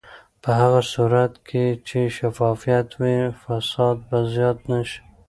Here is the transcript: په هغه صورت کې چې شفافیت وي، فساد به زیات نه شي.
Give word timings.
په 0.43 0.49
هغه 0.59 0.81
صورت 0.93 1.33
کې 1.47 1.65
چې 1.87 1.99
شفافیت 2.17 2.89
وي، 2.99 3.17
فساد 3.41 3.97
به 4.07 4.19
زیات 4.33 4.57
نه 4.69 4.79
شي. 4.89 5.01